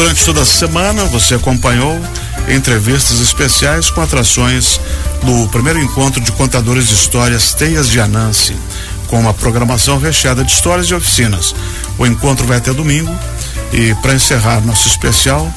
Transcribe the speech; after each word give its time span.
Durante 0.00 0.24
toda 0.24 0.40
a 0.40 0.46
semana, 0.46 1.04
você 1.04 1.34
acompanhou 1.34 2.00
entrevistas 2.48 3.20
especiais 3.20 3.90
com 3.90 4.00
atrações 4.00 4.80
do 5.22 5.46
primeiro 5.48 5.78
encontro 5.78 6.22
de 6.22 6.32
contadores 6.32 6.88
de 6.88 6.94
histórias 6.94 7.52
Teias 7.52 7.86
de 7.86 8.00
Anansi, 8.00 8.56
com 9.08 9.20
uma 9.20 9.34
programação 9.34 9.98
recheada 9.98 10.42
de 10.42 10.50
histórias 10.50 10.86
e 10.86 10.94
oficinas. 10.94 11.54
O 11.98 12.06
encontro 12.06 12.46
vai 12.46 12.56
até 12.56 12.72
domingo 12.72 13.14
e 13.74 13.94
para 13.96 14.14
encerrar 14.14 14.62
nosso 14.62 14.88
especial, 14.88 15.52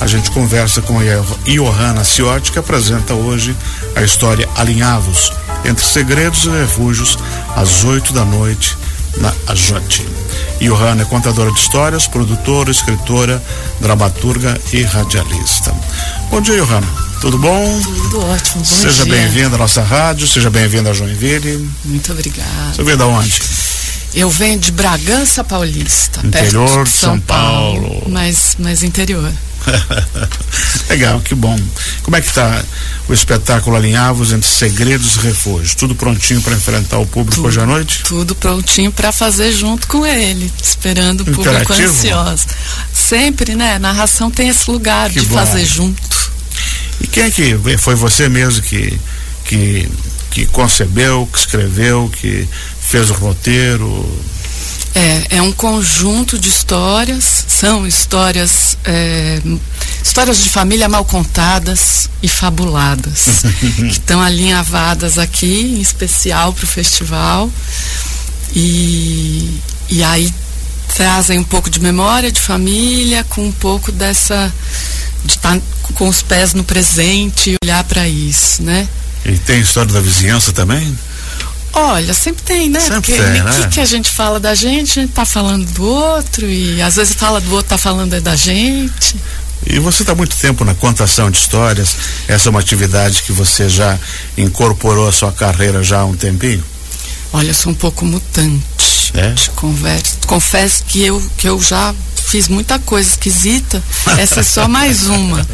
a 0.00 0.08
gente 0.08 0.28
conversa 0.32 0.82
com 0.82 0.98
Johanna 1.44 2.02
Ciotti, 2.02 2.50
que 2.50 2.58
apresenta 2.58 3.14
hoje 3.14 3.56
a 3.94 4.02
história 4.02 4.48
Alinhavos, 4.56 5.32
entre 5.64 5.84
segredos 5.84 6.46
e 6.46 6.50
refúgios, 6.50 7.16
às 7.54 7.84
oito 7.84 8.12
da 8.12 8.24
noite, 8.24 8.76
na 9.18 9.32
Ajote. 9.46 10.04
Johanna 10.60 11.02
é 11.02 11.04
contadora 11.04 11.50
de 11.52 11.58
histórias, 11.58 12.06
produtora, 12.06 12.70
escritora, 12.70 13.42
dramaturga 13.80 14.58
e 14.72 14.82
radialista. 14.82 15.74
Bom 16.30 16.40
dia, 16.40 16.56
Johanna. 16.56 16.86
Tudo 17.20 17.38
bom? 17.38 17.80
Tudo 17.82 18.20
ótimo. 18.26 18.58
Bom 18.58 18.64
seja 18.64 19.04
bem-vinda 19.06 19.56
à 19.56 19.58
nossa 19.58 19.82
rádio, 19.82 20.26
seja 20.26 20.50
bem-vinda 20.50 20.90
a 20.90 20.92
Joinville. 20.92 21.68
Muito 21.84 22.12
obrigada. 22.12 22.74
Você 22.74 22.82
veio 22.82 22.96
da 22.96 23.06
onde? 23.06 23.40
Eu 24.14 24.30
venho 24.30 24.58
de 24.58 24.70
Bragança 24.70 25.42
Paulista, 25.42 26.24
interior 26.24 26.68
perto 26.68 26.84
de 26.84 26.90
São, 26.90 27.10
São 27.10 27.20
Paulo. 27.20 27.88
Paulo. 27.88 28.06
Mas, 28.08 28.56
mas 28.58 28.82
interior. 28.82 29.32
Legal, 30.88 31.20
que 31.20 31.34
bom. 31.34 31.58
Como 32.02 32.16
é 32.16 32.20
que 32.20 32.28
está 32.28 32.62
o 33.08 33.12
espetáculo 33.12 33.76
Alinhavos 33.76 34.32
entre 34.32 34.48
Segredos 34.48 35.16
e 35.16 35.20
Refúgios? 35.20 35.74
Tudo 35.74 35.94
prontinho 35.94 36.40
para 36.42 36.54
enfrentar 36.54 36.98
o 36.98 37.06
público 37.06 37.36
tudo, 37.36 37.48
hoje 37.48 37.60
à 37.60 37.66
noite? 37.66 38.02
Tudo 38.04 38.34
prontinho 38.34 38.92
para 38.92 39.10
fazer 39.10 39.52
junto 39.52 39.88
com 39.88 40.06
ele, 40.06 40.52
esperando 40.62 41.22
o 41.22 41.24
público 41.24 41.72
ansioso. 41.72 42.46
Sempre, 42.92 43.54
né? 43.54 43.78
Narração 43.78 44.30
tem 44.30 44.48
esse 44.48 44.70
lugar 44.70 45.10
que 45.10 45.20
de 45.20 45.26
bom. 45.26 45.34
fazer 45.34 45.64
junto. 45.64 46.32
E 47.00 47.06
quem 47.06 47.24
é 47.24 47.30
que 47.30 47.58
foi 47.78 47.94
você 47.94 48.28
mesmo 48.28 48.62
que 48.62 48.98
que 49.44 49.88
que 50.30 50.46
concebeu, 50.46 51.28
que 51.32 51.38
escreveu, 51.38 52.10
que 52.12 52.48
fez 52.84 53.10
o 53.10 53.14
roteiro? 53.14 54.24
É, 54.94 55.38
é 55.38 55.42
um 55.42 55.50
conjunto 55.50 56.38
de 56.38 56.48
histórias, 56.48 57.44
são 57.48 57.84
histórias, 57.84 58.78
é, 58.84 59.42
histórias 60.00 60.38
de 60.38 60.48
família 60.48 60.88
mal 60.88 61.04
contadas 61.04 62.08
e 62.22 62.28
fabuladas, 62.28 63.42
que 63.76 63.86
estão 63.86 64.22
alinhavadas 64.22 65.18
aqui, 65.18 65.76
em 65.76 65.80
especial 65.80 66.52
para 66.52 66.64
o 66.64 66.68
festival. 66.68 67.50
E, 68.54 69.60
e 69.90 70.04
aí 70.04 70.32
trazem 70.94 71.40
um 71.40 71.44
pouco 71.44 71.68
de 71.68 71.80
memória 71.80 72.30
de 72.30 72.40
família, 72.40 73.24
com 73.24 73.44
um 73.48 73.52
pouco 73.52 73.90
dessa. 73.90 74.52
de 75.24 75.32
estar 75.32 75.58
com 75.94 76.08
os 76.08 76.22
pés 76.22 76.54
no 76.54 76.62
presente 76.62 77.50
e 77.50 77.56
olhar 77.64 77.82
para 77.82 78.08
isso, 78.08 78.62
né? 78.62 78.88
E 79.24 79.36
tem 79.38 79.60
história 79.60 79.92
da 79.92 80.00
vizinhança 80.00 80.52
também? 80.52 80.96
Olha, 81.74 82.14
sempre 82.14 82.42
tem, 82.42 82.70
né? 82.70 82.80
Sempre 82.80 82.94
Porque 83.00 83.12
tem, 83.12 83.40
o 83.40 83.44
né? 83.44 83.60
que, 83.62 83.68
que 83.68 83.80
a 83.80 83.84
gente 83.84 84.08
fala 84.08 84.38
da 84.38 84.54
gente, 84.54 84.98
a 84.98 85.02
gente 85.02 85.12
tá 85.12 85.24
falando 85.24 85.66
do 85.72 85.84
outro, 85.84 86.46
e 86.46 86.80
às 86.80 86.96
vezes 86.96 87.14
fala 87.14 87.40
do 87.40 87.50
outro, 87.52 87.70
tá 87.70 87.78
falando 87.78 88.14
é 88.14 88.20
da 88.20 88.36
gente. 88.36 89.16
E 89.66 89.78
você 89.78 90.02
está 90.02 90.14
muito 90.14 90.36
tempo 90.36 90.64
na 90.64 90.74
contação 90.74 91.30
de 91.30 91.38
histórias. 91.38 91.96
Essa 92.28 92.48
é 92.48 92.50
uma 92.50 92.60
atividade 92.60 93.22
que 93.22 93.32
você 93.32 93.68
já 93.68 93.98
incorporou 94.36 95.08
à 95.08 95.12
sua 95.12 95.32
carreira 95.32 95.82
já 95.82 96.00
há 96.00 96.04
um 96.04 96.14
tempinho? 96.14 96.62
Olha, 97.32 97.48
eu 97.48 97.54
sou 97.54 97.72
um 97.72 97.74
pouco 97.74 98.04
mutante. 98.04 99.12
É? 99.14 99.32
Te 99.32 99.50
converso, 99.50 100.18
confesso 100.26 100.84
que 100.84 101.02
eu, 101.02 101.22
que 101.36 101.48
eu 101.48 101.60
já 101.62 101.94
fiz 102.26 102.48
muita 102.48 102.78
coisa 102.78 103.08
esquisita. 103.08 103.82
Essa 104.18 104.40
é 104.40 104.42
só 104.42 104.68
mais 104.68 105.06
uma. 105.06 105.46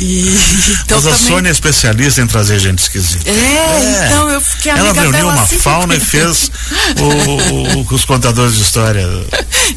E, 0.00 0.34
então 0.82 0.96
Mas 0.98 1.06
a 1.06 1.10
também... 1.10 1.26
Sônia 1.26 1.48
é 1.50 1.52
especialista 1.52 2.22
em 2.22 2.26
trazer 2.26 2.58
gente 2.58 2.78
esquisita. 2.78 3.28
É, 3.28 3.32
é. 3.32 4.06
então 4.06 4.30
eu 4.30 4.40
fiquei 4.40 4.72
amiga 4.72 4.88
Ela 4.88 5.00
reuniu 5.00 5.28
uma 5.28 5.42
assim 5.42 5.58
fauna 5.58 5.94
e 5.94 6.00
fez 6.00 6.50
o, 6.98 7.78
o, 7.78 7.94
os 7.94 8.04
contadores 8.04 8.56
de 8.56 8.62
história. 8.62 9.06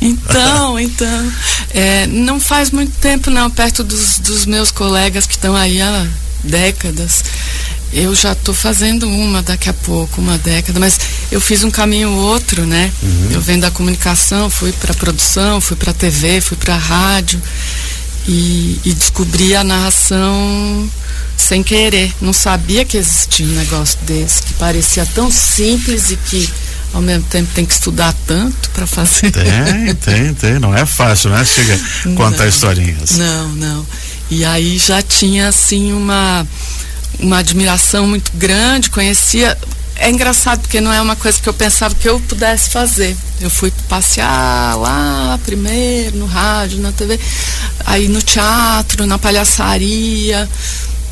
Então, 0.02 0.80
então. 0.80 1.32
É, 1.72 2.08
não 2.08 2.40
faz 2.40 2.72
muito 2.72 2.94
tempo, 3.00 3.30
não, 3.30 3.50
perto 3.50 3.84
dos, 3.84 4.20
dos 4.20 4.46
meus 4.46 4.72
colegas 4.72 5.28
que 5.28 5.34
estão 5.34 5.56
aí 5.56 5.82
há 5.82 6.08
décadas. 6.44 7.24
Eu 7.92 8.16
já 8.16 8.32
estou 8.32 8.56
fazendo 8.56 9.08
uma 9.08 9.44
daqui 9.44 9.70
a 9.70 9.74
pouco, 9.74 10.20
uma 10.20 10.38
década, 10.40 10.80
mas 10.80 11.00
eu 11.32 11.40
fiz 11.40 11.64
um 11.64 11.70
caminho 11.70 12.10
outro, 12.10 12.66
né? 12.66 12.92
Uhum. 13.04 13.28
Eu 13.32 13.42
venho 13.42 13.62
da 13.62 13.70
comunicação, 13.70 14.50
fui 14.50 14.72
para 14.72 14.96
produção, 14.96 15.62
fui 15.62 15.78
para 15.78 15.94
TV, 15.94 16.42
fui 16.42 16.58
para 16.58 16.76
rádio 16.76 17.40
e, 18.28 18.80
e 18.86 18.94
descobri 18.94 19.56
a 19.56 19.64
narração 19.64 20.90
sem 21.38 21.64
querer. 21.64 22.14
Não 22.22 22.34
sabia 22.34 22.86
que 22.86 22.98
existia 22.98 23.46
um 23.46 23.50
negócio 23.50 24.00
desse, 24.04 24.44
que 24.44 24.54
parecia 24.54 25.06
tão 25.14 25.32
simples 25.32 26.12
e 26.12 26.16
que 26.18 26.50
ao 26.94 27.02
mesmo 27.02 27.24
tempo 27.24 27.50
tem 27.54 27.66
que 27.66 27.74
estudar 27.74 28.14
tanto 28.26 28.70
para 28.70 28.86
fazer. 28.86 29.32
Tem, 29.32 29.96
tem, 29.96 30.34
tem. 30.34 30.60
Não 30.60 30.76
é 30.76 30.86
fácil, 30.86 31.32
né? 31.32 31.44
Chega 31.44 31.80
contar 32.16 32.48
historinhas. 32.48 33.18
Não, 33.18 33.50
não. 33.50 33.86
E 34.30 34.46
aí 34.46 34.78
já 34.78 35.02
tinha 35.02 35.48
assim 35.48 35.92
uma 35.92 36.46
uma 37.20 37.38
admiração 37.40 38.08
muito 38.08 38.32
grande, 38.36 38.90
conhecia. 38.90 39.58
É 39.96 40.10
engraçado 40.10 40.62
porque 40.62 40.82
não 40.82 40.92
é 40.92 41.02
uma 41.02 41.16
coisa 41.16 41.40
que 41.40 41.48
eu 41.48 41.54
pensava 41.54 41.94
que 41.96 42.10
eu 42.10 42.20
pudesse 42.22 42.70
fazer. 42.70 43.16
Eu 43.40 43.50
fui 43.50 43.72
passear 43.88 44.76
lá 44.78 45.40
primeiro, 45.46 46.18
no 46.18 46.26
rádio, 46.26 46.80
na 46.80 46.92
TV, 46.92 47.20
aí 47.86 48.08
no 48.08 48.22
teatro, 48.22 49.06
na 49.06 49.20
palhaçaria, 49.20 50.50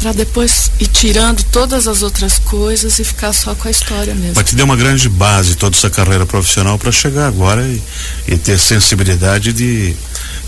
para 0.02 0.14
depois 0.14 0.72
ir 0.80 0.88
tirando 0.88 1.44
todas 1.44 1.88
as 1.88 2.02
outras 2.02 2.40
coisas 2.40 2.98
e 2.98 3.04
ficar 3.04 3.32
só 3.34 3.54
com 3.54 3.68
a 3.68 3.72
história 3.72 4.16
mesmo. 4.16 4.34
Mas 4.36 4.50
te 4.50 4.56
deu 4.56 4.66
uma 4.66 4.76
grande 4.76 5.08
base 5.08 5.56
toda 5.56 5.78
essa 5.78 5.92
carreira 5.92 6.26
profissional 6.26 6.80
para 6.80 6.92
chegar 6.92 7.28
agora 7.28 7.62
e, 7.68 7.82
e, 8.28 8.36
ter 8.36 8.58
sensibilidade 8.58 9.54
de, 9.54 9.96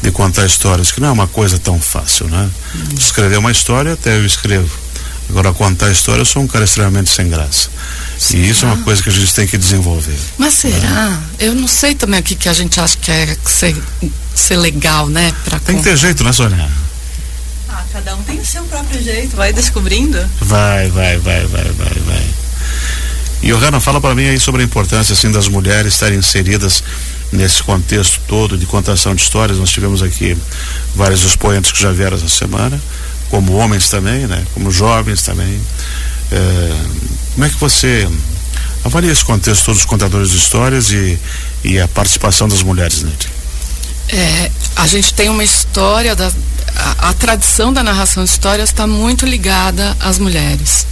de 0.01 0.11
contar 0.11 0.45
histórias, 0.47 0.91
que 0.91 0.99
não 0.99 1.09
é 1.09 1.11
uma 1.11 1.27
coisa 1.27 1.59
tão 1.59 1.79
fácil, 1.79 2.27
né? 2.27 2.49
Hum. 2.75 2.95
Escrever 2.97 3.37
uma 3.37 3.51
história 3.51 3.93
até 3.93 4.17
eu 4.17 4.25
escrevo. 4.25 4.82
Agora, 5.29 5.53
contar 5.53 5.87
a 5.87 5.91
história, 5.91 6.21
eu 6.21 6.25
sou 6.25 6.41
um 6.41 6.47
cara 6.47 6.65
extremamente 6.65 7.09
sem 7.09 7.29
graça. 7.29 7.69
Será? 8.17 8.39
E 8.43 8.49
isso 8.49 8.65
é 8.65 8.67
uma 8.67 8.77
coisa 8.83 9.01
que 9.01 9.09
a 9.09 9.11
gente 9.11 9.33
tem 9.33 9.47
que 9.47 9.57
desenvolver. 9.57 10.17
Mas 10.37 10.53
será? 10.53 11.09
Né? 11.09 11.19
Eu 11.39 11.55
não 11.55 11.67
sei 11.67 11.95
também 11.95 12.19
o 12.19 12.23
que, 12.23 12.35
que 12.35 12.49
a 12.49 12.53
gente 12.53 12.79
acha 12.79 12.97
que 12.97 13.11
é 13.11 13.35
ser, 13.45 13.75
ser 14.35 14.57
legal, 14.57 15.07
né? 15.07 15.33
Pra 15.43 15.59
tem 15.59 15.77
que 15.77 15.83
ter 15.83 15.97
jeito, 15.97 16.23
né, 16.23 16.31
Sônia? 16.31 16.69
Ah, 17.69 17.83
cada 17.91 18.15
um 18.15 18.23
tem 18.23 18.39
o 18.39 18.45
seu 18.45 18.63
próprio 18.65 19.01
jeito, 19.01 19.35
vai 19.35 19.51
descobrindo. 19.51 20.19
Vai, 20.41 20.89
vai, 20.89 21.17
vai, 21.17 21.45
vai, 21.47 21.63
vai, 21.63 22.01
vai. 22.05 22.23
E 23.41 23.47
Johanna, 23.47 23.79
fala 23.79 23.99
para 23.99 24.15
mim 24.15 24.25
aí 24.27 24.39
sobre 24.39 24.61
a 24.61 24.65
importância 24.65 25.13
assim 25.13 25.31
das 25.31 25.47
mulheres 25.47 25.93
estarem 25.93 26.17
inseridas 26.17 26.83
nesse 27.31 27.63
contexto 27.63 28.21
todo 28.27 28.57
de 28.57 28.65
contação 28.65 29.15
de 29.15 29.21
histórias. 29.21 29.57
Nós 29.57 29.71
tivemos 29.71 30.01
aqui 30.01 30.37
vários 30.95 31.23
expoentes 31.23 31.71
que 31.71 31.81
já 31.81 31.91
vieram 31.91 32.15
essa 32.15 32.29
semana 32.29 32.79
como 33.33 33.53
homens 33.53 33.89
também, 33.89 34.27
né? 34.27 34.45
Como 34.53 34.69
jovens 34.69 35.23
também. 35.23 35.59
É, 36.31 36.75
como 37.33 37.45
é 37.45 37.49
que 37.49 37.55
você 37.55 38.07
avalia 38.85 39.11
esse 39.11 39.25
contexto 39.25 39.65
todos 39.65 39.79
os 39.79 39.85
contadores 39.87 40.29
de 40.29 40.37
histórias 40.37 40.91
e, 40.91 41.17
e 41.63 41.79
a 41.79 41.87
participação 41.87 42.47
das 42.47 42.61
mulheres 42.61 43.01
nele? 43.01 43.17
É, 44.09 44.51
a 44.75 44.85
gente 44.85 45.15
tem 45.15 45.29
uma 45.29 45.43
história 45.43 46.15
da 46.15 46.31
a, 46.75 47.09
a 47.09 47.13
tradição 47.13 47.73
da 47.73 47.81
narração 47.81 48.23
de 48.23 48.29
histórias 48.29 48.69
está 48.69 48.85
muito 48.85 49.25
ligada 49.25 49.97
às 49.99 50.19
mulheres 50.19 50.85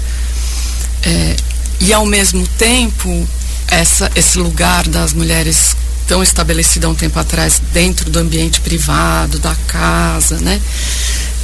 é, 1.03 1.35
e 1.79 1.93
ao 1.93 2.07
mesmo 2.07 2.47
tempo 2.57 3.29
essa, 3.67 4.11
esse 4.15 4.39
lugar 4.39 4.87
das 4.87 5.13
mulheres 5.13 5.75
tão 6.07 6.23
estabelecido 6.23 6.87
há 6.87 6.89
um 6.89 6.95
tempo 6.95 7.19
atrás 7.19 7.61
dentro 7.71 8.09
do 8.09 8.17
ambiente 8.17 8.61
privado 8.61 9.37
da 9.37 9.55
casa, 9.67 10.39
né? 10.39 10.59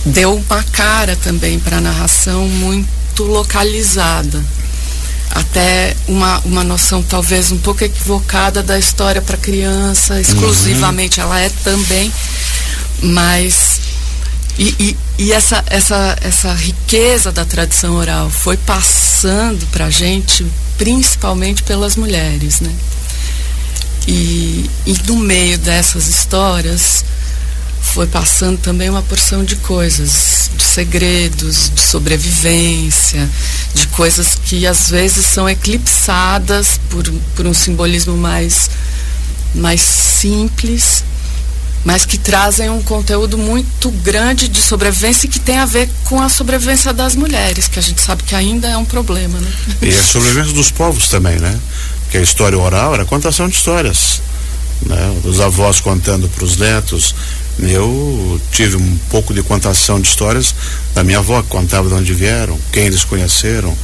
Deu 0.05 0.35
uma 0.35 0.63
cara 0.63 1.15
também 1.15 1.59
para 1.59 1.77
a 1.77 1.81
narração 1.81 2.47
muito 2.47 3.23
localizada. 3.23 4.43
Até 5.31 5.95
uma, 6.07 6.39
uma 6.39 6.63
noção 6.63 7.03
talvez 7.03 7.51
um 7.51 7.57
pouco 7.57 7.83
equivocada 7.83 8.63
da 8.63 8.79
história 8.79 9.21
para 9.21 9.37
criança, 9.37 10.19
exclusivamente. 10.19 11.19
Uhum. 11.19 11.25
Ela 11.25 11.39
é 11.41 11.49
também, 11.63 12.11
mas. 13.01 13.81
E, 14.57 14.75
e, 14.79 14.97
e, 15.19 15.33
essa, 15.33 15.63
essa, 15.67 16.17
essa 16.21 16.51
riqueza 16.53 17.31
da 17.31 17.45
tradição 17.45 17.95
oral 17.95 18.27
foi 18.31 18.57
passando 18.57 19.67
para 19.67 19.85
a 19.85 19.89
gente, 19.91 20.43
principalmente 20.79 21.61
pelas 21.61 21.95
mulheres, 21.95 22.59
né? 22.61 22.73
E, 24.07 24.67
e 24.85 24.95
no 25.05 25.17
meio 25.17 25.59
dessas 25.59 26.07
histórias, 26.07 27.03
foi 27.97 28.05
passando 28.05 28.59
também 28.59 28.91
uma 28.91 29.01
porção 29.01 29.43
de 29.43 29.55
coisas, 29.55 30.51
de 30.55 30.63
segredos, 30.63 31.71
de 31.73 31.81
sobrevivência, 31.81 33.27
de 33.73 33.87
coisas 33.87 34.35
que 34.35 34.67
às 34.67 34.91
vezes 34.91 35.25
são 35.25 35.49
eclipsadas 35.49 36.79
por, 36.91 37.11
por 37.35 37.47
um 37.47 37.55
simbolismo 37.55 38.15
mais, 38.15 38.69
mais 39.55 39.81
simples 39.81 41.03
mas 41.83 42.05
que 42.05 42.19
trazem 42.19 42.69
um 42.69 42.83
conteúdo 42.83 43.35
muito 43.35 43.89
grande 43.89 44.47
de 44.47 44.61
sobrevivência 44.61 45.27
que 45.27 45.39
tem 45.39 45.57
a 45.57 45.65
ver 45.65 45.89
com 46.03 46.21
a 46.21 46.29
sobrevivência 46.29 46.93
das 46.93 47.15
mulheres, 47.15 47.67
que 47.67 47.79
a 47.79 47.81
gente 47.81 48.01
sabe 48.01 48.21
que 48.23 48.35
ainda 48.35 48.67
é 48.67 48.77
um 48.77 48.85
problema, 48.85 49.39
né? 49.39 49.51
E 49.81 49.89
a 49.89 50.03
sobrevivência 50.03 50.53
dos 50.53 50.69
povos 50.69 51.07
também, 51.07 51.39
né? 51.39 51.57
Porque 52.03 52.17
a 52.17 52.21
história 52.21 52.59
oral 52.59 52.93
era 52.93 53.05
contação 53.05 53.47
de 53.47 53.55
histórias, 53.55 54.21
né? 54.85 55.21
Os 55.23 55.39
avós 55.39 55.79
contando 55.79 56.27
para 56.27 56.43
os 56.43 56.57
netos. 56.57 57.15
Eu 57.59 58.39
tive 58.51 58.75
um 58.75 58.97
pouco 59.09 59.33
de 59.33 59.41
contação 59.41 59.99
de 59.99 60.07
histórias 60.07 60.53
da 60.93 61.03
minha 61.03 61.19
avó, 61.19 61.41
que 61.41 61.49
contava 61.49 61.87
de 61.87 61.95
onde 61.95 62.13
vieram, 62.13 62.57
quem 62.71 62.85
eles 62.85 63.03
conheceram, 63.03 63.75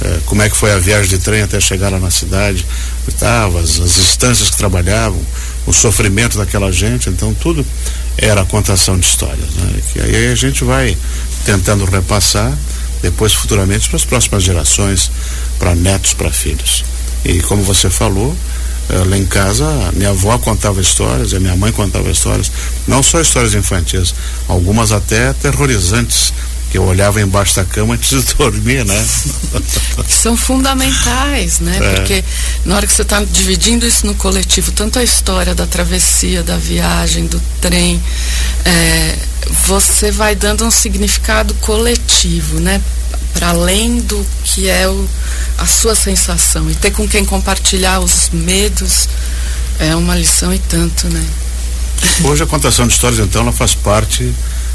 eh, 0.00 0.18
como 0.24 0.42
é 0.42 0.48
que 0.48 0.56
foi 0.56 0.72
a 0.72 0.78
viagem 0.78 1.08
de 1.08 1.18
trem 1.18 1.42
até 1.42 1.60
chegar 1.60 1.90
lá 1.90 1.98
na 1.98 2.10
cidade, 2.10 2.64
as, 3.06 3.80
as 3.80 3.98
instâncias 3.98 4.50
que 4.50 4.56
trabalhavam, 4.56 5.20
o 5.66 5.72
sofrimento 5.72 6.38
daquela 6.38 6.72
gente, 6.72 7.10
então 7.10 7.34
tudo 7.34 7.64
era 8.16 8.44
contação 8.44 8.98
de 8.98 9.06
histórias. 9.06 9.50
Né? 9.56 9.80
Que 9.92 10.00
aí 10.00 10.32
a 10.32 10.34
gente 10.34 10.64
vai 10.64 10.96
tentando 11.44 11.84
repassar 11.84 12.56
depois 13.02 13.32
futuramente 13.32 13.88
para 13.88 13.96
as 13.96 14.04
próximas 14.04 14.42
gerações, 14.42 15.10
para 15.58 15.74
netos, 15.74 16.14
para 16.14 16.32
filhos. 16.32 16.84
E 17.24 17.40
como 17.42 17.62
você 17.62 17.90
falou, 17.90 18.34
lá 18.88 19.16
em 19.16 19.26
casa, 19.26 19.64
minha 19.94 20.10
avó 20.10 20.38
contava 20.38 20.80
histórias, 20.80 21.34
a 21.34 21.40
minha 21.40 21.56
mãe 21.56 21.70
contava 21.72 22.10
histórias, 22.10 22.50
não 22.86 23.02
só 23.02 23.20
histórias 23.20 23.54
infantis, 23.54 24.14
algumas 24.48 24.92
até 24.92 25.28
aterrorizantes, 25.28 26.32
que 26.70 26.76
eu 26.76 26.84
olhava 26.84 27.20
embaixo 27.20 27.56
da 27.56 27.64
cama 27.64 27.94
antes 27.94 28.10
de 28.24 28.34
dormir, 28.36 28.84
né? 28.84 29.06
que 30.06 30.12
são 30.12 30.36
fundamentais, 30.36 31.60
né? 31.60 31.78
É. 31.80 31.94
Porque 31.94 32.24
na 32.64 32.76
hora 32.76 32.86
que 32.86 32.92
você 32.92 33.02
está 33.02 33.22
dividindo 33.24 33.86
isso 33.86 34.06
no 34.06 34.14
coletivo, 34.14 34.70
tanto 34.72 34.98
a 34.98 35.02
história 35.02 35.54
da 35.54 35.66
travessia, 35.66 36.42
da 36.42 36.56
viagem, 36.56 37.26
do 37.26 37.40
trem, 37.60 38.02
é, 38.64 39.16
você 39.66 40.10
vai 40.10 40.34
dando 40.34 40.64
um 40.64 40.70
significado 40.70 41.54
coletivo, 41.54 42.60
né? 42.60 42.80
Para 43.34 43.50
além 43.50 44.00
do 44.00 44.24
que 44.44 44.68
é 44.68 44.88
o, 44.88 45.08
a 45.58 45.66
sua 45.66 45.94
sensação. 45.94 46.70
E 46.70 46.74
ter 46.74 46.90
com 46.90 47.06
quem 47.08 47.24
compartilhar 47.24 48.00
os 48.00 48.30
medos 48.32 49.08
é 49.78 49.94
uma 49.94 50.16
lição 50.16 50.52
e 50.52 50.58
tanto, 50.58 51.08
né? 51.08 51.24
Hoje 52.24 52.42
a 52.42 52.46
contação 52.46 52.86
de 52.86 52.92
histórias, 52.92 53.20
então, 53.20 53.42
ela 53.42 53.52
faz 53.52 53.74
parte 53.74 54.32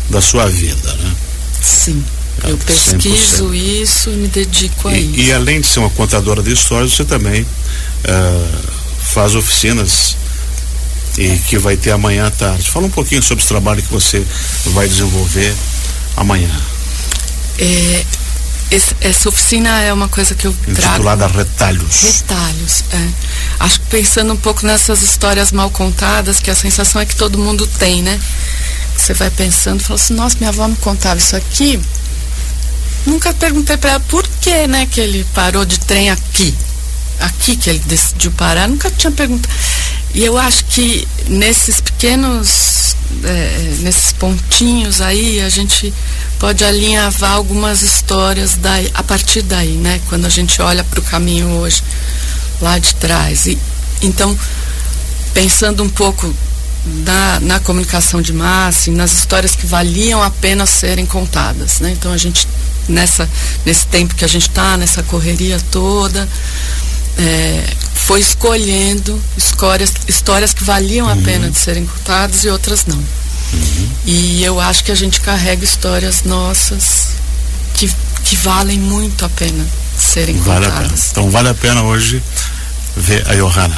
da 0.10 0.22
sua 0.22 0.48
vida, 0.48 0.94
né? 0.96 1.14
Sim. 1.62 2.04
Eu 2.44 2.58
pesquiso 2.58 3.50
100%. 3.50 3.56
isso 3.56 4.10
e 4.10 4.14
me 4.14 4.28
dedico 4.28 4.88
a 4.88 4.94
e, 4.94 5.12
isso. 5.12 5.20
E 5.20 5.32
além 5.32 5.62
de 5.62 5.68
ser 5.68 5.80
uma 5.80 5.90
contadora 5.90 6.42
de 6.42 6.52
histórias, 6.52 6.94
você 6.94 7.06
também 7.06 7.44
uh, 7.44 8.58
faz 9.14 9.36
oficinas 9.36 10.18
e 11.18 11.38
que 11.48 11.58
vai 11.58 11.78
ter 11.78 11.92
amanhã 11.92 12.28
à 12.28 12.32
tarde. 12.32 12.70
Fala 12.70 12.88
um 12.88 12.90
pouquinho 12.90 13.22
sobre 13.22 13.42
esse 13.42 13.48
trabalho 13.48 13.82
que 13.82 13.92
você 13.92 14.26
vai 14.66 14.88
desenvolver 14.88 15.54
amanhã. 16.18 16.50
É, 17.60 18.06
esse, 18.74 18.96
essa 19.02 19.30
oficina 19.30 19.82
é 19.82 19.94
uma 19.94 20.08
coisa 20.08 20.34
que 20.34 20.48
eu 20.48 20.56
Intitulada 20.68 21.30
trago. 21.30 21.38
Retalhos. 21.38 22.02
Retalhos, 22.02 22.84
é. 22.92 23.10
Acho 23.60 23.80
que 23.80 23.86
pensando 23.88 24.34
um 24.34 24.38
pouco 24.38 24.66
nessas 24.66 25.04
histórias 25.04 25.52
mal 25.52 25.70
contadas, 25.70 26.40
que 26.40 26.50
a 26.50 26.56
sensação 26.56 27.00
é 27.00 27.06
que 27.06 27.16
todo 27.16 27.38
mundo 27.38 27.68
tem, 27.68 28.02
né? 28.02 28.20
Você 28.98 29.14
vai 29.14 29.30
pensando, 29.30 29.84
fala 29.84 30.00
assim, 30.00 30.14
nossa, 30.14 30.38
minha 30.38 30.50
avó 30.50 30.68
me 30.68 30.76
contava 30.78 31.20
isso 31.20 31.36
aqui. 31.36 31.80
Nunca 33.06 33.34
perguntei 33.34 33.78
para 33.78 33.92
ela 33.92 34.00
por 34.00 34.26
que, 34.42 34.66
né, 34.68 34.88
que 34.90 35.00
ele 35.00 35.26
parou 35.34 35.66
de 35.66 35.80
trem 35.80 36.10
aqui. 36.10 36.56
Aqui 37.20 37.56
que 37.56 37.70
ele 37.70 37.80
decidiu 37.80 38.32
parar, 38.32 38.68
nunca 38.68 38.90
tinha 38.90 39.12
perguntado. 39.12 39.54
E 40.14 40.24
eu 40.24 40.38
acho 40.38 40.66
que 40.66 41.08
nesses 41.28 41.80
pequenos, 41.80 42.93
é, 43.24 43.76
nesses 43.82 44.12
pontinhos 44.14 45.02
aí, 45.02 45.42
a 45.42 45.50
gente 45.50 45.94
pode 46.40 46.64
alinhavar 46.64 47.34
algumas 47.34 47.82
histórias 47.82 48.56
daí, 48.56 48.90
a 48.94 49.04
partir 49.04 49.42
daí, 49.42 49.74
né? 49.74 50.02
Quando 50.10 50.26
a 50.26 50.30
gente 50.30 50.62
olha 50.62 50.84
para 50.84 51.00
o 51.00 51.04
caminho 51.04 51.48
hoje, 51.50 51.84
lá 52.62 52.78
de 52.80 52.96
trás. 52.96 53.46
E, 53.46 53.58
então, 54.02 54.38
pensando 55.34 55.84
um 55.84 55.90
pouco 55.90 56.34
na, 56.86 57.40
na 57.40 57.60
comunicação 57.60 58.22
de 58.22 58.34
massa 58.34 58.90
e 58.90 58.94
nas 58.94 59.14
histórias 59.14 59.56
que 59.56 59.66
valiam 59.66 60.22
a 60.22 60.30
pena 60.30 60.66
serem 60.66 61.06
contadas. 61.06 61.80
Né? 61.80 61.92
Então 61.92 62.12
a 62.12 62.18
gente, 62.18 62.48
nessa, 62.88 63.30
nesse 63.66 63.88
tempo 63.88 64.16
que 64.16 64.26
a 64.26 64.28
gente 64.28 64.50
está, 64.50 64.78
nessa 64.78 65.02
correria 65.04 65.60
toda, 65.72 66.28
é, 67.18 67.64
foi 68.06 68.20
escolhendo 68.20 69.20
histórias, 69.38 69.94
histórias 70.08 70.54
que 70.54 70.64
valiam 70.64 71.08
uhum. 71.08 71.14
a 71.14 71.24
pena 71.24 71.50
de 71.50 71.58
serem 71.58 71.86
contadas 71.86 72.44
e 72.44 72.50
outras 72.50 72.86
não. 72.86 72.98
Uhum. 72.98 73.90
E 74.06 74.44
eu 74.44 74.60
acho 74.60 74.84
que 74.84 74.92
a 74.92 74.96
gente 74.96 75.22
carrega 75.22 75.64
histórias 75.64 76.24
nossas 76.24 77.10
que, 77.76 77.90
que 78.26 78.36
valem 78.36 78.78
muito 78.78 79.24
a 79.24 79.30
pena 79.30 79.66
serem 79.98 80.38
vale 80.38 80.66
contadas. 80.66 81.12
Então 81.12 81.30
vale 81.30 81.50
a 81.50 81.54
pena 81.54 81.84
hoje 81.84 82.22
ver 82.98 83.26
a 83.28 83.36
Johanna. 83.36 83.78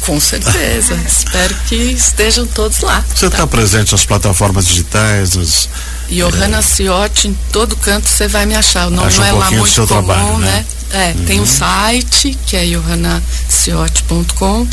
Com 0.00 0.18
certeza. 0.20 0.94
Espero 1.06 1.54
que 1.68 1.76
estejam 1.76 2.46
todos 2.46 2.80
lá. 2.80 3.04
Você 3.14 3.26
está 3.26 3.38
tá 3.38 3.46
presente 3.46 3.92
nas 3.92 4.04
plataformas 4.04 4.66
digitais, 4.66 5.36
nos, 5.36 5.68
Johanna 6.10 6.58
é... 6.58 6.62
Ciotti, 6.62 7.28
em 7.28 7.38
todo 7.52 7.76
canto 7.76 8.08
você 8.08 8.28
vai 8.28 8.46
me 8.46 8.54
achar. 8.54 8.90
Não, 8.90 9.04
não 9.04 9.04
um 9.04 9.24
é 9.24 9.32
lá 9.32 9.50
muito 9.50 9.72
seu 9.72 9.86
comum, 9.86 10.04
trabalho, 10.04 10.38
né? 10.38 10.46
né? 10.46 10.66
É, 10.94 11.08
uhum. 11.08 11.24
tem 11.24 11.40
um 11.40 11.46
site 11.46 12.38
que 12.46 12.56
é 12.56 12.64
johannaciotti.com 13.64 14.66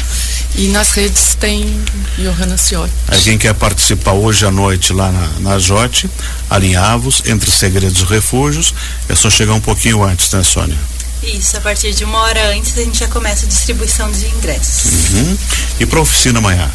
e 0.56 0.68
nas 0.68 0.92
redes 0.92 1.36
tem 1.36 1.82
Johanna 2.18 2.58
Ciotti. 2.58 2.94
Aí 3.08 3.22
quem 3.22 3.38
quer 3.38 3.54
participar 3.54 4.12
hoje 4.12 4.46
à 4.46 4.52
noite 4.52 4.92
lá 4.92 5.12
na, 5.12 5.28
na 5.40 5.60
Jote, 5.60 6.10
alinhavos, 6.50 7.24
entre 7.26 7.50
segredos 7.50 8.02
e 8.02 8.06
refúgios, 8.06 8.74
é 9.08 9.16
só 9.16 9.30
chegar 9.30 9.54
um 9.54 9.62
pouquinho 9.62 10.04
antes, 10.04 10.32
né, 10.32 10.44
Sônia? 10.44 10.78
Isso, 11.24 11.56
a 11.56 11.62
partir 11.62 11.94
de 11.94 12.04
uma 12.04 12.18
hora 12.20 12.50
antes 12.50 12.78
a 12.78 12.84
gente 12.84 13.00
já 13.00 13.08
começa 13.08 13.46
a 13.46 13.48
distribuição 13.48 14.12
de 14.12 14.26
ingressos. 14.28 15.12
Uhum. 15.12 15.38
E 15.80 15.86
para 15.86 16.00
a 16.00 16.02
oficina 16.02 16.40
amanhã? 16.40 16.70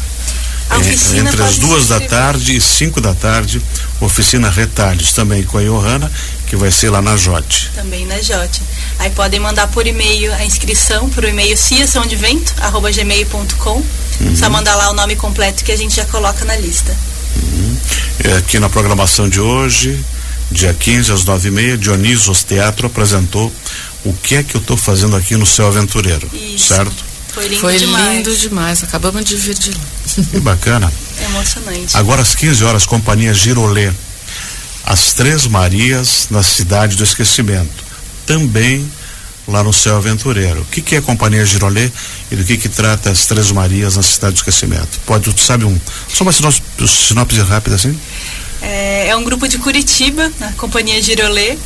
É, 0.69 1.19
entre 1.19 1.41
as 1.43 1.57
duas 1.57 1.87
da 1.87 1.99
tarde 2.01 2.55
e 2.55 2.61
cinco 2.61 2.99
da 2.99 3.13
tarde, 3.13 3.61
oficina 4.01 4.49
Retalhos, 4.49 5.13
também 5.13 5.43
com 5.43 5.57
a 5.57 5.63
Johanna, 5.63 6.11
que 6.47 6.55
vai 6.55 6.71
ser 6.71 6.89
lá 6.89 7.01
na 7.01 7.17
Jote. 7.17 7.71
Também 7.75 8.05
na 8.05 8.21
Jote. 8.21 8.61
Aí 8.99 9.09
podem 9.11 9.39
mandar 9.39 9.67
por 9.67 9.85
e-mail 9.87 10.33
a 10.33 10.43
inscrição 10.45 11.09
por 11.09 11.23
e-mail 11.23 11.57
ciaçãodevento@gmail.com. 11.57 13.83
Uhum. 14.19 14.35
Só 14.35 14.49
mandar 14.49 14.75
lá 14.75 14.89
o 14.89 14.93
nome 14.93 15.15
completo 15.15 15.63
que 15.63 15.71
a 15.71 15.77
gente 15.77 15.95
já 15.95 16.05
coloca 16.05 16.43
na 16.45 16.55
lista. 16.55 16.95
Uhum. 17.35 17.77
É, 18.23 18.33
aqui 18.37 18.59
na 18.59 18.69
programação 18.69 19.29
de 19.29 19.39
hoje, 19.39 20.03
dia 20.51 20.73
15 20.73 21.11
às 21.11 21.23
nove 21.25 21.49
e 21.49 21.51
meia, 21.51 21.77
Dionisos 21.77 22.43
Teatro 22.43 22.87
apresentou 22.87 23.53
o 24.05 24.13
que 24.13 24.35
é 24.35 24.43
que 24.43 24.55
eu 24.55 24.61
estou 24.61 24.77
fazendo 24.77 25.15
aqui 25.15 25.35
no 25.35 25.45
Céu 25.45 25.67
Aventureiro, 25.67 26.27
Isso. 26.33 26.73
certo? 26.73 27.05
Foi 27.33 27.47
lindo 27.47 27.61
Foi 27.61 27.77
demais. 27.77 28.17
lindo 28.17 28.35
demais, 28.35 28.83
acabamos 28.83 29.23
de 29.23 29.35
vir 29.35 29.53
de 29.53 29.69
lá. 29.71 29.77
Que 30.31 30.39
bacana. 30.39 30.91
Emocionante. 31.27 31.95
Agora 31.95 32.21
às 32.21 32.35
15 32.35 32.63
horas, 32.63 32.85
Companhia 32.85 33.33
Girolê, 33.33 33.91
as 34.85 35.13
Três 35.13 35.47
Marias 35.47 36.27
na 36.29 36.41
Cidade 36.43 36.95
do 36.95 37.03
Esquecimento, 37.03 37.83
também 38.25 38.89
lá 39.47 39.63
no 39.63 39.71
Céu 39.71 39.97
Aventureiro. 39.97 40.61
O 40.61 40.65
que, 40.65 40.81
que 40.81 40.95
é 40.95 40.97
a 40.99 41.01
Companhia 41.01 41.45
Girolê 41.45 41.89
e 42.31 42.35
do 42.35 42.43
que 42.43 42.57
que 42.57 42.69
trata 42.69 43.09
as 43.09 43.25
Três 43.25 43.51
Marias 43.51 43.95
na 43.95 44.03
Cidade 44.03 44.33
do 44.33 44.37
Esquecimento? 44.37 44.99
Pode, 45.05 45.33
sabe 45.39 45.65
um, 45.65 45.79
só 46.07 46.23
uma 46.23 46.31
sinopse, 46.31 46.61
sinopse 46.87 47.39
rápida 47.41 47.75
assim? 47.75 47.97
É, 48.61 49.07
é 49.09 49.15
um 49.15 49.23
grupo 49.23 49.47
de 49.47 49.57
Curitiba, 49.57 50.31
a 50.41 50.51
Companhia 50.53 51.01
Girolê, 51.01 51.57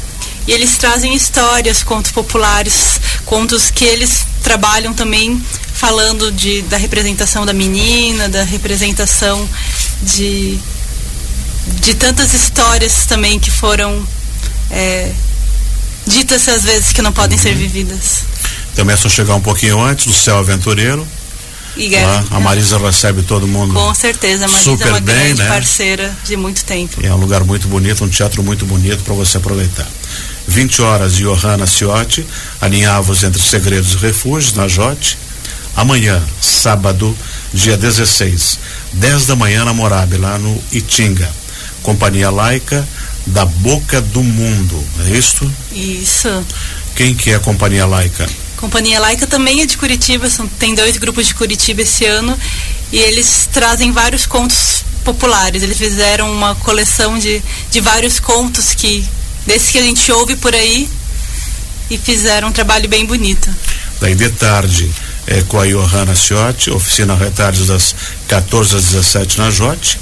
e 0.48 0.52
eles 0.52 0.78
trazem 0.78 1.16
histórias, 1.16 1.84
contos 1.84 2.12
populares, 2.12 3.00
contos 3.26 3.72
que 3.72 3.86
eles 3.86 4.26
trabalham 4.44 4.94
também 4.94 5.42
falando 5.82 6.32
de, 6.32 6.62
da 6.64 6.78
representação 6.78 7.44
da 7.44 7.54
menina, 7.54 8.30
da 8.30 8.44
representação 8.44 9.50
de, 10.04 10.60
de 11.82 11.96
tantas 11.96 12.36
histórias 12.36 13.08
também 13.08 13.40
que 13.40 13.50
foram 13.50 14.06
é, 14.70 15.12
ditas 16.06 16.48
às 16.48 16.62
vezes 16.62 16.94
que 16.94 17.02
não 17.02 17.12
podem 17.12 17.36
uhum. 17.36 17.44
ser 17.44 17.56
vividas. 17.56 18.26
Também 18.76 18.94
é 18.94 18.98
só 18.98 19.10
chegar 19.10 19.34
um 19.34 19.42
pouquinho 19.42 19.82
antes 19.82 20.06
do 20.06 20.14
Céu 20.14 20.38
Aventureiro. 20.38 21.06
E 21.76 21.90
lá, 21.90 22.26
a 22.30 22.40
Marisa 22.40 22.78
recebe 22.78 23.24
todo 23.24 23.48
mundo. 23.48 23.74
Com 23.74 23.96
certeza, 23.96 24.46
a 24.46 24.48
Marisa 24.50 24.72
super 24.72 24.88
é 24.88 24.92
uma 24.92 25.02
bem, 25.02 25.16
grande 25.16 25.42
né? 25.42 25.48
parceira 25.48 26.16
de 26.24 26.38
muito 26.38 26.64
tempo. 26.64 27.04
É 27.04 27.12
um 27.12 27.18
lugar 27.18 27.44
muito 27.44 27.68
bonito, 27.68 28.04
um 28.04 28.10
teatro 28.10 28.44
muito 28.44 28.68
bonito 28.68 29.02
para 29.04 29.16
você 29.16 29.38
aproveitar. 29.38 29.88
20 30.48 30.82
horas, 30.84 31.16
Johanna 31.16 31.66
Ciotti, 31.66 32.24
alinhavos 32.60 33.24
entre 33.24 33.42
segredos 33.42 33.94
e 33.94 33.98
refúgios, 33.98 34.54
na 34.54 34.68
Jote. 34.68 35.18
Amanhã, 35.76 36.22
sábado, 36.42 37.18
dia 37.54 37.78
16, 37.78 38.60
10 38.94 39.26
da 39.26 39.36
manhã 39.36 39.64
na 39.66 39.74
Morabe, 39.74 40.18
lá 40.18 40.38
no 40.38 40.62
Itinga. 40.72 41.30
Companhia 41.82 42.30
Laica 42.30 42.88
da 43.26 43.46
Boca 43.46 44.02
do 44.02 44.24
Mundo, 44.24 44.84
é 45.06 45.18
isto? 45.18 45.52
Isso. 45.72 46.46
Quem 46.96 47.16
que 47.16 47.32
é 47.32 47.36
a 47.36 47.40
Companhia 47.40 47.86
Laica? 47.86 48.28
Companhia 48.58 49.00
Laica 49.00 49.26
também 49.26 49.62
é 49.62 49.66
de 49.66 49.78
Curitiba, 49.78 50.30
são, 50.30 50.48
tem 50.48 50.76
dois 50.76 50.98
grupos 50.98 51.28
de 51.28 51.34
Curitiba 51.34 51.82
esse 51.82 52.06
ano 52.06 52.38
e 52.92 52.98
eles 52.98 53.50
trazem 53.52 53.92
vários 53.92 54.26
contos 54.26 54.84
populares. 55.04 55.64
Eles 55.64 55.78
fizeram 55.78 56.32
uma 56.32 56.54
coleção 56.56 57.18
de, 57.18 57.42
de 57.72 57.82
vários 57.82 58.20
contos 58.20 58.76
que 58.76 59.04
desses 59.48 59.72
que 59.72 59.80
a 59.80 59.82
gente 59.82 60.12
ouve 60.12 60.36
por 60.36 60.54
aí 60.54 60.88
e 61.90 61.98
fizeram 61.98 62.50
um 62.50 62.52
trabalho 62.52 62.88
bem 62.88 63.06
bonito. 63.06 63.50
Daí 64.00 64.14
de 64.14 64.30
tarde 64.30 64.92
é, 65.32 65.42
com 65.44 65.60
a 65.60 65.66
Johanna 65.66 66.14
Ciotti, 66.14 66.70
oficina 66.70 67.16
retardes 67.16 67.68
das 67.68 67.96
14 68.28 68.76
às 68.76 68.84
17 68.86 69.38
na 69.38 69.50
Jote. 69.50 69.98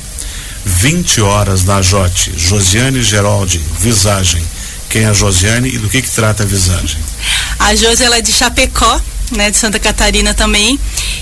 20 0.66 1.22
horas 1.22 1.64
na 1.64 1.82
Jote, 1.82 2.34
Josiane 2.36 3.02
Geraldi, 3.04 3.62
Visagem. 3.80 4.44
Quem 4.90 5.04
é 5.04 5.08
a 5.08 5.14
Josiane 5.14 5.70
e 5.70 5.78
do 5.78 5.88
que 5.88 6.02
que 6.02 6.10
trata 6.10 6.44
a 6.44 6.46
Visagem? 6.46 6.98
A 7.60 7.76
Josi 7.76 8.04
é 8.04 8.22
de 8.22 8.32
Chapecó, 8.32 9.00
né, 9.32 9.52
de 9.52 9.58
Santa 9.58 9.80
Catarina 9.80 10.34
também. 10.34 10.80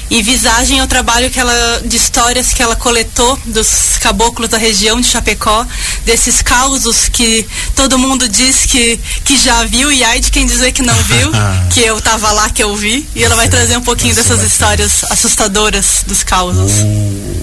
E 0.10 0.22
Visagem 0.24 0.80
é 0.80 0.84
o 0.84 0.88
trabalho 0.88 1.30
que 1.30 1.40
ela, 1.40 1.82
de 1.86 1.98
histórias 1.98 2.54
que 2.54 2.64
ela 2.64 2.76
coletou 2.76 3.38
dos 3.46 3.98
caboclos 4.00 4.50
da 4.50 4.58
região 4.58 5.02
de 5.02 5.08
Chapecó, 5.08 5.66
desses 6.06 6.42
causos 6.42 7.10
que 7.10 7.46
todo 7.76 8.00
mundo 8.00 8.28
diz 8.30 8.66
que, 8.66 9.00
que 9.24 9.38
já 9.38 9.66
viu, 9.66 9.92
e 9.92 10.04
ai 10.04 10.20
de 10.20 10.32
quem 10.32 10.46
dizer 10.46 10.72
que 10.72 10.82
não 10.82 10.96
viu, 10.96 11.32
que 11.72 11.82
eu 11.82 12.00
tava 12.00 12.32
lá, 12.32 12.50
que 12.50 12.64
eu 12.64 12.76
vi. 12.76 13.08
E 13.14 13.24
ela 13.24 13.36
vai 13.36 13.50
trazer 13.50 13.78
um 13.78 13.82
pouquinho 13.82 14.16
dessas 14.16 14.42
histórias 14.44 15.04
assustadoras 15.10 16.04
dos 16.08 16.24
causos. 16.24 16.72
Uh. 16.82 17.38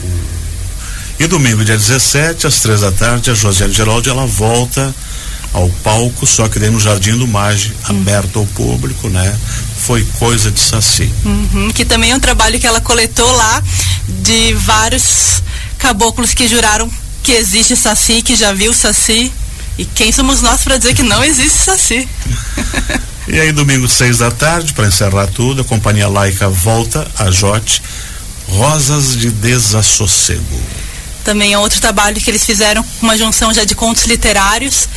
E 1.18 1.26
domingo, 1.28 1.64
dia 1.64 1.76
17, 1.76 2.46
às 2.46 2.60
três 2.60 2.80
da 2.80 2.90
tarde, 2.90 3.30
a 3.30 3.34
Josiane 3.34 3.72
Geraldi, 3.72 4.08
ela 4.08 4.26
volta 4.26 4.92
ao 5.52 5.68
palco, 5.84 6.26
só 6.26 6.48
que 6.48 6.58
daí 6.58 6.70
no 6.70 6.80
Jardim 6.80 7.16
do 7.16 7.26
Mage, 7.26 7.72
uhum. 7.88 8.00
aberto 8.00 8.40
ao 8.40 8.46
público, 8.46 9.08
né? 9.08 9.34
Foi 9.86 10.02
coisa 10.18 10.50
de 10.50 10.60
Saci. 10.60 11.12
Uhum, 11.24 11.70
que 11.70 11.84
também 11.84 12.10
é 12.10 12.16
um 12.16 12.20
trabalho 12.20 12.58
que 12.58 12.66
ela 12.66 12.80
coletou 12.80 13.30
lá 13.32 13.62
de 14.08 14.54
vários 14.54 15.42
caboclos 15.78 16.32
que 16.32 16.48
juraram 16.48 16.90
que 17.22 17.32
existe 17.32 17.76
Saci, 17.76 18.22
que 18.22 18.34
já 18.34 18.52
viu 18.52 18.72
Saci. 18.72 19.30
E 19.76 19.84
quem 19.84 20.10
somos 20.10 20.40
nós 20.40 20.62
para 20.62 20.78
dizer 20.78 20.94
que 20.94 21.02
não 21.02 21.22
existe 21.22 21.58
Saci? 21.58 22.08
e 23.28 23.38
aí, 23.38 23.52
domingo, 23.52 23.86
seis 23.86 24.18
da 24.18 24.30
tarde, 24.30 24.72
para 24.72 24.86
encerrar 24.86 25.26
tudo, 25.26 25.60
a 25.60 25.64
Companhia 25.64 26.08
Laica 26.08 26.48
volta 26.48 27.06
a 27.18 27.30
Jote, 27.30 27.82
Rosas 28.48 29.16
de 29.16 29.30
Desassossego. 29.30 30.62
Também 31.24 31.52
é 31.52 31.58
outro 31.58 31.80
trabalho 31.80 32.20
que 32.20 32.30
eles 32.30 32.44
fizeram, 32.44 32.84
uma 33.02 33.18
junção 33.18 33.52
já 33.52 33.64
de 33.64 33.74
contos 33.74 34.04
literários 34.04 34.88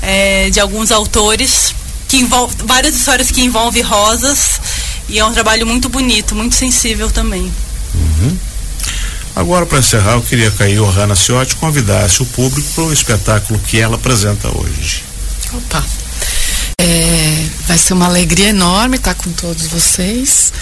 é, 0.00 0.50
de 0.50 0.60
alguns 0.60 0.90
autores, 0.90 1.74
que 2.14 2.20
envolve, 2.20 2.54
várias 2.64 2.94
histórias 2.94 3.30
que 3.30 3.42
envolvem 3.42 3.82
rosas, 3.82 4.60
e 5.08 5.18
é 5.18 5.24
um 5.24 5.32
trabalho 5.32 5.66
muito 5.66 5.88
bonito, 5.88 6.34
muito 6.34 6.54
sensível 6.54 7.10
também. 7.10 7.52
Uhum. 7.94 8.38
Agora, 9.34 9.66
para 9.66 9.80
encerrar, 9.80 10.12
eu 10.12 10.22
queria 10.22 10.48
que 10.50 10.62
a 10.62 10.68
Johanna 10.68 11.16
Ciotti 11.16 11.56
convidasse 11.56 12.22
o 12.22 12.26
público 12.26 12.68
para 12.72 12.84
o 12.84 12.92
espetáculo 12.92 13.58
que 13.58 13.80
ela 13.80 13.96
apresenta 13.96 14.48
hoje. 14.48 15.02
Opa! 15.52 15.84
É, 16.78 17.46
vai 17.66 17.78
ser 17.78 17.94
uma 17.94 18.06
alegria 18.06 18.50
enorme 18.50 18.96
estar 18.96 19.14
com 19.14 19.32
todos 19.32 19.66
vocês. 19.66 20.52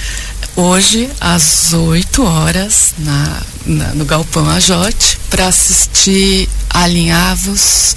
Hoje, 0.57 1.11
às 1.21 1.75
8 1.75 2.25
horas, 2.25 2.95
na, 2.99 3.43
na 3.67 3.95
no 3.95 4.07
Galpão 4.07 4.49
Ajote, 4.49 5.19
para 5.29 5.49
assistir 5.49 6.49
Alinhavos 6.71 7.95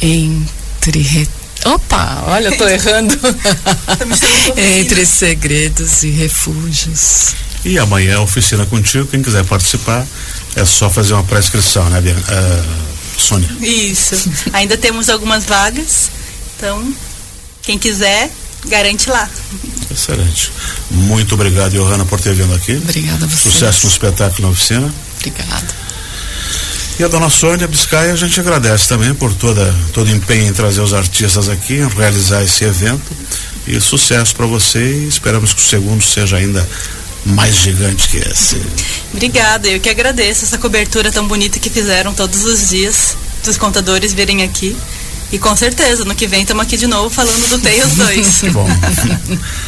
em 0.00 0.46
entre. 0.86 1.43
Opa, 1.64 2.24
olha, 2.26 2.48
eu 2.48 2.56
tô 2.56 2.68
errando. 2.68 3.18
entre 4.56 5.06
segredos 5.06 6.02
e 6.02 6.10
refúgios. 6.10 7.34
E 7.64 7.78
amanhã 7.78 8.20
oficina 8.20 8.66
contigo, 8.66 9.06
quem 9.06 9.22
quiser 9.22 9.44
participar, 9.44 10.06
é 10.54 10.64
só 10.64 10.90
fazer 10.90 11.14
uma 11.14 11.24
prescrição, 11.24 11.88
né, 11.88 12.00
Bianca? 12.00 12.32
Uh, 12.32 13.20
Sônia? 13.20 13.48
Isso. 13.60 14.30
Ainda 14.52 14.76
temos 14.76 15.08
algumas 15.08 15.44
vagas, 15.44 16.10
então 16.56 16.94
quem 17.62 17.78
quiser, 17.78 18.30
garante 18.66 19.08
lá. 19.08 19.28
Excelente. 19.90 20.52
Muito 20.90 21.34
obrigado, 21.34 21.72
Johanna, 21.72 22.04
por 22.04 22.20
ter 22.20 22.34
vindo 22.34 22.54
aqui. 22.54 22.76
Obrigada 22.76 23.24
a 23.24 23.28
você. 23.28 23.50
Sucesso 23.50 23.86
no 23.86 23.92
espetáculo 23.92 24.48
na 24.48 24.52
oficina. 24.52 24.94
Obrigada. 25.18 25.83
E 26.98 27.02
a 27.02 27.08
dona 27.08 27.28
Sônia 27.28 27.66
Biscaia, 27.66 28.12
a 28.12 28.16
gente 28.16 28.38
agradece 28.38 28.88
também 28.88 29.12
por 29.14 29.34
toda, 29.34 29.74
todo 29.92 30.06
o 30.06 30.10
empenho 30.10 30.48
em 30.48 30.52
trazer 30.52 30.80
os 30.80 30.94
artistas 30.94 31.48
aqui, 31.48 31.74
em 31.74 31.88
realizar 31.88 32.42
esse 32.42 32.64
evento. 32.64 33.12
E 33.66 33.80
sucesso 33.80 34.36
para 34.36 34.46
você 34.46 34.78
e 34.78 35.08
esperamos 35.08 35.52
que 35.52 35.60
o 35.60 35.64
segundo 35.64 36.02
seja 36.04 36.36
ainda 36.36 36.68
mais 37.24 37.56
gigante 37.56 38.08
que 38.08 38.18
esse. 38.18 38.60
Obrigada, 39.12 39.68
eu 39.68 39.80
que 39.80 39.88
agradeço 39.88 40.44
essa 40.44 40.58
cobertura 40.58 41.10
tão 41.10 41.26
bonita 41.26 41.58
que 41.58 41.70
fizeram 41.70 42.12
todos 42.14 42.44
os 42.44 42.68
dias 42.68 43.16
dos 43.42 43.56
contadores 43.56 44.12
virem 44.12 44.42
aqui. 44.42 44.76
E 45.32 45.38
com 45.38 45.56
certeza, 45.56 46.04
no 46.04 46.14
que 46.14 46.26
vem 46.26 46.42
estamos 46.42 46.62
aqui 46.62 46.76
de 46.76 46.86
novo 46.86 47.10
falando 47.10 47.48
do 47.48 47.58
Teios 47.58 47.94
2. 47.94 48.42
Bom. 48.52 48.68